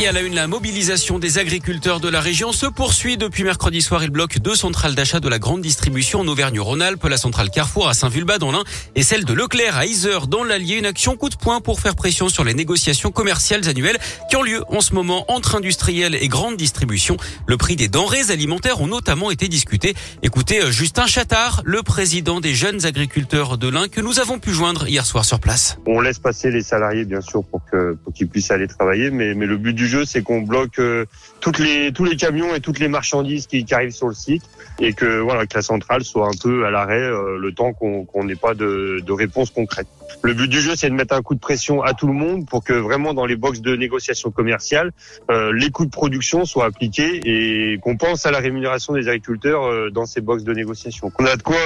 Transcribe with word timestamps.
Et 0.00 0.06
à 0.06 0.12
la 0.12 0.22
une, 0.22 0.34
la 0.34 0.46
mobilisation 0.46 1.18
des 1.18 1.36
agriculteurs 1.36 2.00
de 2.00 2.08
la 2.08 2.22
région 2.22 2.52
se 2.52 2.64
poursuit 2.64 3.18
depuis 3.18 3.44
mercredi 3.44 3.82
soir. 3.82 4.02
Il 4.02 4.08
bloque 4.08 4.38
deux 4.38 4.54
centrales 4.54 4.94
d'achat 4.94 5.20
de 5.20 5.28
la 5.28 5.38
grande 5.38 5.60
distribution 5.60 6.20
en 6.20 6.26
Auvergne-Rhône-Alpes, 6.26 7.04
la 7.04 7.18
centrale 7.18 7.50
Carrefour 7.50 7.86
à 7.86 7.92
Saint-Vulbas 7.92 8.38
dans 8.38 8.50
l'Ain 8.50 8.64
et 8.94 9.02
celle 9.02 9.26
de 9.26 9.34
Leclerc 9.34 9.76
à 9.76 9.84
Isère 9.84 10.26
dans 10.26 10.42
l'Allier. 10.42 10.78
Une 10.78 10.86
action 10.86 11.16
coup 11.16 11.28
de 11.28 11.36
poing 11.36 11.60
pour 11.60 11.80
faire 11.80 11.96
pression 11.96 12.30
sur 12.30 12.44
les 12.44 12.54
négociations 12.54 13.10
commerciales 13.10 13.68
annuelles 13.68 13.98
qui 14.30 14.36
ont 14.36 14.42
lieu 14.42 14.64
en 14.68 14.80
ce 14.80 14.94
moment 14.94 15.30
entre 15.30 15.56
industriels 15.56 16.14
et 16.14 16.28
grande 16.28 16.56
distribution. 16.56 17.18
Le 17.46 17.58
prix 17.58 17.76
des 17.76 17.88
denrées 17.88 18.30
alimentaires 18.30 18.80
ont 18.80 18.86
notamment 18.86 19.30
été 19.30 19.48
discutés. 19.48 19.92
Écoutez 20.22 20.62
euh, 20.62 20.70
Justin 20.70 21.08
Chattard, 21.08 21.60
le 21.66 21.82
président 21.82 22.40
des 22.40 22.54
jeunes 22.54 22.86
agriculteurs 22.86 23.58
de 23.58 23.68
l'Ain 23.68 23.88
que 23.88 24.00
nous 24.00 24.18
avons 24.18 24.38
pu 24.38 24.52
joindre 24.52 24.88
hier 24.88 25.04
soir 25.04 25.26
sur 25.26 25.40
place. 25.40 25.76
On 25.86 26.00
laisse 26.00 26.18
passer 26.18 26.50
les 26.50 26.62
salariés 26.62 27.04
bien 27.04 27.20
sûr 27.20 27.44
pour 27.44 27.60
que 27.70 27.98
pour 28.02 28.14
qu'ils 28.14 28.28
puissent 28.28 28.50
aller 28.50 28.66
travailler, 28.66 29.10
mais 29.10 29.34
mais 29.34 29.44
le 29.44 29.58
but 29.58 29.74
du 29.74 29.89
jeu, 29.90 30.04
c'est 30.04 30.22
qu'on 30.22 30.40
bloque 30.42 30.78
euh, 30.78 31.04
les, 31.58 31.92
tous 31.92 32.04
les 32.04 32.16
camions 32.16 32.54
et 32.54 32.60
toutes 32.60 32.78
les 32.78 32.88
marchandises 32.88 33.46
qui, 33.46 33.64
arrivent 33.72 33.90
sur 33.90 34.08
le 34.08 34.14
site 34.14 34.42
et 34.80 34.92
que 34.92 35.20
voilà 35.20 35.46
que 35.46 35.54
la 35.54 35.62
centrale 35.62 36.02
soit 36.02 36.26
un 36.26 36.36
peu 36.42 36.64
à 36.64 36.70
l'arrêt 36.70 37.02
euh, 37.02 37.36
le 37.38 37.52
temps 37.52 37.72
qu'on 37.72 38.24
n'ait 38.24 38.36
pas 38.36 38.54
de, 38.54 39.02
de 39.04 39.12
réponse 39.12 39.50
concrète. 39.50 39.86
Le 40.22 40.34
but 40.34 40.48
du 40.48 40.60
jeu, 40.60 40.72
c'est 40.76 40.90
de 40.90 40.94
mettre 40.94 41.14
un 41.14 41.22
coup 41.22 41.34
de 41.34 41.40
pression 41.40 41.82
à 41.82 41.94
tout 41.94 42.06
le 42.06 42.12
monde 42.12 42.46
pour 42.46 42.62
que 42.62 42.72
vraiment 42.72 43.14
dans 43.14 43.26
les 43.26 43.36
boxes 43.36 43.60
de 43.60 43.76
négociation 43.76 44.30
commerciale, 44.30 44.92
euh, 45.30 45.52
les 45.52 45.70
coûts 45.70 45.86
de 45.86 45.90
production 45.90 46.44
soient 46.44 46.66
appliqués 46.66 47.20
et 47.24 47.78
qu'on 47.78 47.96
pense 47.96 48.26
à 48.26 48.30
la 48.30 48.38
rémunération 48.38 48.94
des 48.94 49.08
agriculteurs 49.08 49.64
euh, 49.64 49.90
dans 49.90 50.06
ces 50.06 50.20
boxes 50.20 50.44
de 50.44 50.52
négociation. 50.52 51.10
On 51.18 51.24
a 51.26 51.36
de 51.36 51.42
quoi 51.42 51.56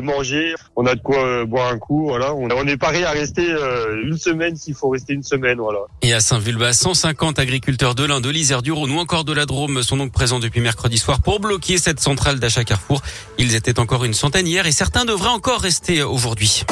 manger, 0.00 0.54
on 0.76 0.86
a 0.86 0.94
de 0.94 1.00
quoi 1.00 1.24
euh, 1.24 1.44
boire 1.44 1.72
un 1.72 1.78
coup, 1.78 2.06
voilà. 2.06 2.34
On, 2.34 2.48
on 2.50 2.66
est 2.66 2.76
paré 2.76 3.04
à 3.04 3.10
rester 3.10 3.46
euh, 3.48 4.02
une 4.04 4.18
semaine 4.18 4.56
s'il 4.56 4.74
faut 4.74 4.88
rester 4.88 5.12
une 5.12 5.22
semaine, 5.22 5.58
voilà. 5.58 5.80
Et 6.02 6.12
à 6.12 6.20
Saint-Vulbas, 6.20 6.72
150 6.72 7.38
agriculteurs 7.38 7.94
de 7.94 8.04
l'Inde, 8.04 8.22
de 8.22 8.30
l'Isère, 8.30 8.62
du 8.62 8.72
Rhône 8.72 8.90
ou 8.90 8.98
encore 8.98 9.24
de 9.24 9.32
la 9.32 9.46
Drôme 9.46 9.82
sont 9.82 9.96
donc 9.96 10.12
présents 10.12 10.40
depuis 10.40 10.60
mercredi 10.60 10.98
soir 10.98 11.20
pour 11.20 11.40
bloquer 11.40 11.78
cette 11.78 12.00
centrale 12.00 12.38
d'achat 12.38 12.64
Carrefour. 12.64 13.02
Ils 13.38 13.54
étaient 13.54 13.78
encore 13.78 14.04
une 14.04 14.14
centaine 14.14 14.46
hier 14.46 14.66
et 14.66 14.72
certains 14.72 15.04
devraient 15.04 15.28
encore 15.28 15.60
rester 15.60 16.02
aujourd'hui. 16.02 16.64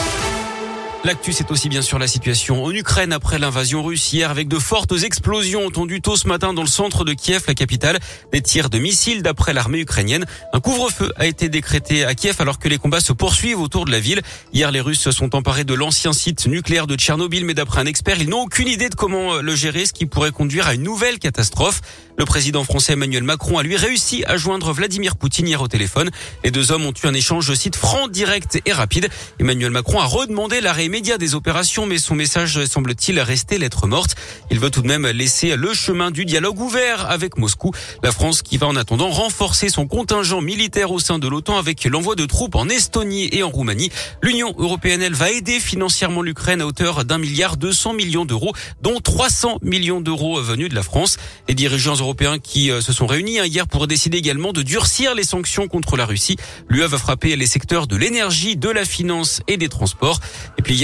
L'actu, 1.05 1.33
c'est 1.33 1.51
aussi 1.51 1.69
bien 1.69 1.83
sûr 1.83 1.99
la 1.99 2.07
situation 2.07 2.63
en 2.63 2.71
Ukraine 2.71 3.13
après 3.13 3.41
l'invasion 3.41 3.83
russe 3.83 4.13
hier 4.13 4.31
avec 4.31 4.47
de 4.47 4.61
fortes 4.61 4.93
explosions 5.03 5.67
entendues 5.67 6.01
tôt 6.01 6.17
ce 6.17 6.29
matin 6.29 6.55
dans 6.55 6.63
le 6.63 6.69
centre 6.69 7.05
de 7.05 7.13
Kiev, 7.13 7.43
la 7.49 7.55
capitale. 7.55 7.99
Des 8.33 8.41
tirs 8.41 8.71
de 8.71 8.79
missiles 8.79 9.21
d'après 9.21 9.53
l'armée 9.53 9.81
ukrainienne. 9.81 10.27
Un 10.53 10.61
couvre-feu 10.61 11.13
a 11.17 11.27
été 11.27 11.49
décrété 11.49 12.05
à 12.05 12.15
Kiev 12.15 12.37
alors 12.39 12.61
que 12.61 12.69
les 12.69 12.79
combats 12.79 13.01
se 13.01 13.13
poursuivent 13.13 13.61
autour 13.61 13.85
de 13.85 13.91
la 13.91 13.99
ville. 13.99 14.23
Hier, 14.53 14.71
les 14.71 14.81
Russes 14.81 15.01
se 15.01 15.11
sont 15.11 15.35
emparés 15.35 15.65
de 15.65 15.75
l'ancien 15.75 16.13
site 16.13 16.47
nucléaire 16.47 16.87
de 16.87 16.95
Tchernobyl, 16.95 17.45
mais 17.45 17.55
d'après 17.55 17.81
un 17.81 17.87
expert, 17.87 18.21
ils 18.21 18.29
n'ont 18.29 18.43
aucune 18.43 18.69
idée 18.69 18.89
de 18.89 18.95
comment 18.95 19.39
le 19.39 19.55
gérer, 19.57 19.87
ce 19.87 19.93
qui 19.93 20.07
pourrait 20.07 20.31
conduire 20.31 20.69
à 20.69 20.75
une 20.75 20.85
nouvelle 20.85 21.19
catastrophe. 21.19 21.81
Le 22.17 22.25
président 22.27 22.63
français 22.63 22.93
Emmanuel 22.93 23.25
Macron 23.25 23.59
a 23.59 23.65
lui 23.65 23.77
réussi 23.77 24.23
à 24.27 24.37
joindre 24.37 24.73
Vladimir 24.73 25.17
Poutine 25.17 25.49
hier 25.49 25.63
au 25.63 25.67
téléphone. 25.67 26.11
Les 26.45 26.53
deux 26.53 26.71
hommes 26.71 26.87
ont 26.87 26.93
eu 26.93 27.07
un 27.09 27.15
échange, 27.15 27.47
je 27.47 27.55
cite, 27.55 27.75
franc, 27.75 28.07
direct 28.07 28.61
et 28.67 28.73
rapide. 28.73 29.09
Emmanuel 29.41 29.73
Macron 29.73 29.99
a 29.99 30.05
redemandé 30.05 30.61
l'arrêt 30.61 30.92
des 31.01 31.35
opérations, 31.35 31.87
mais 31.87 31.97
son 31.97 32.15
message 32.15 32.67
semble-t-il 32.67 33.19
rester 33.19 33.57
lettre 33.57 33.87
morte. 33.87 34.15
Il 34.51 34.61
veut 34.61 34.69
tout 34.69 34.83
de 34.83 34.87
même 34.87 35.07
laisser 35.07 35.57
le 35.57 35.73
chemin 35.73 36.11
du 36.11 36.27
dialogue 36.27 36.61
ouvert 36.61 37.11
avec 37.11 37.39
Moscou. 37.39 37.73
La 38.03 38.13
France 38.13 38.43
qui 38.43 38.59
va 38.59 38.67
en 38.67 38.77
attendant 38.77 39.09
renforcer 39.09 39.71
son 39.71 39.87
contingent 39.87 40.43
militaire 40.43 40.93
au 40.93 40.99
sein 40.99 41.19
de 41.19 41.27
l'OTAN 41.27 41.57
avec 41.57 41.85
l'envoi 41.87 42.15
de 42.15 42.27
troupes 42.27 42.57
en 42.57 42.69
Estonie 42.69 43.31
et 43.33 43.43
en 43.43 43.49
Roumanie. 43.49 43.91
L'Union 44.23 44.55
européenne, 44.59 45.01
elle 45.01 45.15
va 45.15 45.31
aider 45.31 45.61
financièrement 45.61 46.21
l'Ukraine 46.21 46.61
à 46.61 46.67
hauteur 46.67 47.07
d'un 47.07 47.19
milliard 47.19 47.57
deux 47.57 47.73
cents 47.73 47.95
millions 47.95 48.27
d'euros, 48.27 48.53
dont 48.83 49.01
300 49.01 49.61
millions 49.63 50.03
d'euros 50.03 50.43
venus 50.43 50.69
de 50.69 50.75
la 50.75 50.83
France. 50.83 51.17
Les 51.49 51.55
dirigeants 51.55 51.97
européens 51.97 52.39
qui 52.39 52.71
se 52.83 52.93
sont 52.93 53.07
réunis 53.07 53.39
hier 53.47 53.67
pour 53.67 53.87
décider 53.87 54.19
également 54.19 54.53
de 54.53 54.61
durcir 54.61 55.15
les 55.15 55.25
sanctions 55.25 55.69
contre 55.69 55.97
la 55.97 56.05
Russie. 56.05 56.37
L'UE 56.69 56.85
va 56.85 56.99
frapper 56.99 57.35
les 57.35 57.47
secteurs 57.47 57.87
de 57.87 57.97
l'énergie, 57.97 58.57
de 58.57 58.69
la 58.69 58.85
finance 58.85 59.41
et 59.49 59.57
des 59.57 59.71
transports. 59.71 60.21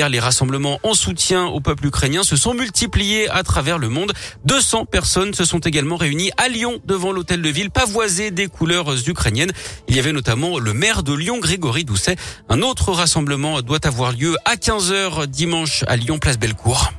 Les 0.07 0.21
rassemblements 0.21 0.79
en 0.85 0.95
soutien 0.95 1.47
au 1.47 1.59
peuple 1.59 1.87
ukrainien 1.87 2.23
se 2.23 2.37
sont 2.37 2.55
multipliés 2.55 3.29
à 3.29 3.43
travers 3.43 3.79
le 3.79 3.89
monde. 3.89 4.13
200 4.45 4.85
personnes 4.85 5.35
se 5.35 5.45
sont 5.45 5.59
également 5.59 5.97
réunies 5.97 6.31
à 6.37 6.49
Lyon 6.49 6.79
devant 6.85 7.11
l'hôtel 7.11 7.43
de 7.43 7.49
ville 7.49 7.71
pavoisé 7.71 8.31
des 8.31 8.47
couleurs 8.47 9.09
ukrainiennes. 9.09 9.51
Il 9.89 9.97
y 9.97 9.99
avait 9.99 10.13
notamment 10.13 10.61
le 10.61 10.73
maire 10.73 11.03
de 11.03 11.13
Lyon, 11.13 11.39
Grégory 11.41 11.85
Doucet. 11.85 12.15
Un 12.49 12.63
autre 12.63 12.93
rassemblement 12.93 13.61
doit 13.63 13.85
avoir 13.85 14.13
lieu 14.13 14.37
à 14.45 14.55
15h 14.55 15.27
dimanche 15.27 15.85
à 15.89 15.97
Lyon, 15.97 16.19
place 16.19 16.39
Bellecour. 16.39 16.93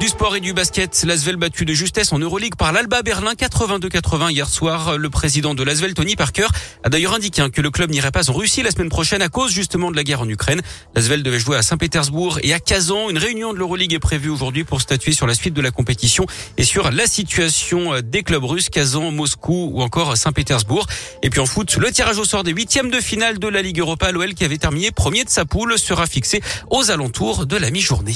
Du 0.00 0.06
sport 0.06 0.36
et 0.36 0.40
du 0.40 0.52
basket, 0.52 1.02
l'Asvel 1.04 1.34
battu 1.34 1.64
de 1.64 1.72
justesse 1.72 2.12
en 2.12 2.20
Euroleague 2.20 2.54
par 2.54 2.72
l'Alba 2.72 3.02
Berlin 3.02 3.32
82-80 3.32 4.30
hier 4.30 4.48
soir. 4.48 4.96
Le 4.96 5.10
président 5.10 5.54
de 5.54 5.64
l'Asvel, 5.64 5.92
Tony 5.92 6.14
Parker, 6.14 6.46
a 6.84 6.88
d'ailleurs 6.88 7.14
indiqué 7.14 7.44
que 7.52 7.60
le 7.60 7.72
club 7.72 7.90
n'irait 7.90 8.12
pas 8.12 8.30
en 8.30 8.32
Russie 8.32 8.62
la 8.62 8.70
semaine 8.70 8.90
prochaine 8.90 9.22
à 9.22 9.28
cause 9.28 9.50
justement 9.50 9.90
de 9.90 9.96
la 9.96 10.04
guerre 10.04 10.20
en 10.20 10.28
Ukraine. 10.28 10.62
L'Asvel 10.94 11.24
devait 11.24 11.40
jouer 11.40 11.56
à 11.56 11.62
Saint-Pétersbourg 11.62 12.38
et 12.44 12.52
à 12.52 12.60
Kazan. 12.60 13.10
Une 13.10 13.18
réunion 13.18 13.52
de 13.52 13.58
l'Euroleague 13.58 13.92
est 13.92 13.98
prévue 13.98 14.30
aujourd'hui 14.30 14.62
pour 14.62 14.80
statuer 14.80 15.10
sur 15.10 15.26
la 15.26 15.34
suite 15.34 15.54
de 15.54 15.60
la 15.60 15.72
compétition 15.72 16.26
et 16.58 16.64
sur 16.64 16.92
la 16.92 17.06
situation 17.08 18.00
des 18.00 18.22
clubs 18.22 18.44
russes, 18.44 18.68
Kazan, 18.68 19.10
Moscou 19.10 19.72
ou 19.74 19.82
encore 19.82 20.16
Saint-Pétersbourg. 20.16 20.86
Et 21.24 21.30
puis 21.30 21.40
en 21.40 21.46
foot, 21.46 21.76
le 21.76 21.90
tirage 21.90 22.18
au 22.18 22.24
sort 22.24 22.44
des 22.44 22.52
huitièmes 22.52 22.90
de 22.90 23.00
finale 23.00 23.40
de 23.40 23.48
la 23.48 23.62
Ligue 23.62 23.80
Europa, 23.80 24.12
l'OL 24.12 24.34
qui 24.34 24.44
avait 24.44 24.58
terminé 24.58 24.92
premier 24.92 25.24
de 25.24 25.30
sa 25.30 25.44
poule 25.44 25.76
sera 25.76 26.06
fixé 26.06 26.40
aux 26.70 26.92
alentours 26.92 27.46
de 27.46 27.56
la 27.56 27.72
mi-journée. 27.72 28.14